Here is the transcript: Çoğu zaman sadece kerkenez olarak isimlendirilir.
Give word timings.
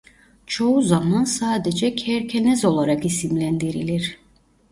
Çoğu 0.47 0.81
zaman 0.81 1.23
sadece 1.23 1.95
kerkenez 1.95 2.65
olarak 2.65 3.05
isimlendirilir. 3.05 4.17